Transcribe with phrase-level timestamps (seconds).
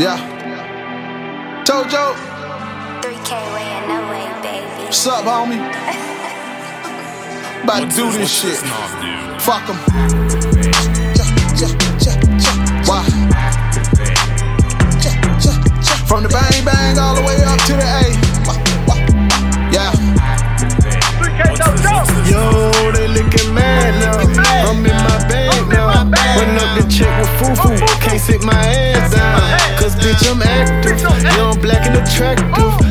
[0.00, 0.16] Yeah.
[1.66, 2.14] Towjo,
[3.02, 4.84] 3K way and no way, baby.
[4.84, 5.60] what's up, homie?
[7.62, 8.56] About to do this shit.
[9.44, 9.76] Fuck em.
[12.88, 13.04] Why?
[16.08, 18.08] From the bang bang all the way up to the A.
[19.70, 19.92] Yeah.
[22.24, 24.16] Yo, they looking mad now.
[24.66, 25.88] I'm in my bag now.
[26.40, 27.84] Run up the check with foo-foo.
[27.84, 28.99] Oh, Can't sit my ass down.
[28.99, 28.99] Cause
[30.10, 31.00] bitch, I'm active.
[31.36, 32.46] Young, black, and attractive.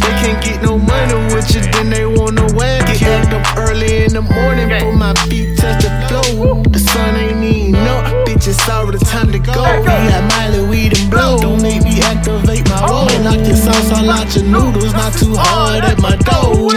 [0.00, 3.02] They can't get no money with you, then they wanna whack it.
[3.02, 6.62] Act up early in the morning, put my feet touch the floor.
[6.62, 8.04] The sun ain't even up.
[8.26, 9.52] Bitch, it's already time to go.
[9.52, 11.38] We got Miley, weed, and blow.
[11.38, 13.06] Don't make me activate my roll.
[13.24, 14.92] Knock your sauce all out your noodles.
[14.92, 16.70] Not too hard at my door.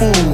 [0.00, 0.27] Unfool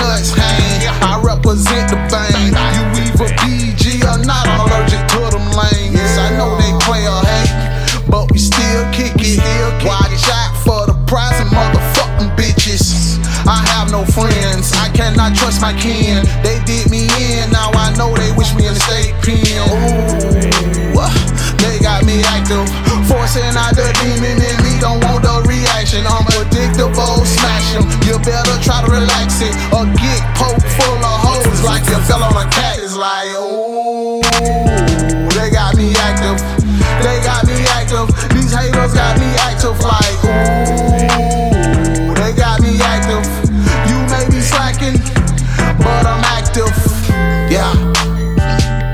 [0.00, 0.88] nuts hang.
[1.02, 2.52] I represent the bang.
[2.76, 6.14] You either BG or not, I'm allergic to them lanes.
[6.18, 7.52] I know they play a hate,
[8.10, 9.40] but we still kick it.
[9.84, 13.18] Wide shot for the prize and motherfucking bitches.
[13.46, 16.24] I have no friends, I cannot trust my kin.
[16.42, 19.62] They did me in, now I know they wish me in the state pen.
[19.70, 21.10] Ooh, uh,
[21.62, 22.66] they got me active.
[23.06, 26.02] Forcing out the demon in me, don't want the reaction.
[26.10, 27.86] I'm predictable, smash 'em.
[28.02, 29.54] You better try to relax it
[35.56, 36.36] got me active.
[37.00, 38.12] They got me active.
[38.36, 40.20] These haters got me active like,
[42.04, 43.24] ooh, they got me active.
[43.88, 45.00] You may be slacking,
[45.80, 46.68] but I'm active.
[47.48, 47.72] Yeah.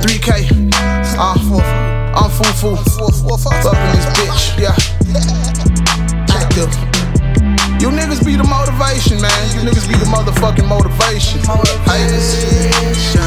[0.06, 0.70] 3K.
[1.18, 1.34] Uh,
[2.14, 2.76] I'm foo foo.
[3.42, 4.42] Fucking this bitch.
[4.62, 4.76] Yeah.
[6.30, 6.70] Active.
[7.82, 9.42] You niggas be the motivation, man.
[9.50, 11.40] You niggas be the motherfucking motivation.
[11.90, 13.21] Haters.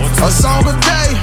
[0.00, 1.21] A song a day.